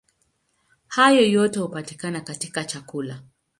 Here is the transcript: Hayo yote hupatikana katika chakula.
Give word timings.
Hayo 0.87 1.21
yote 1.27 1.59
hupatikana 1.59 2.21
katika 2.21 2.63
chakula. 2.63 3.21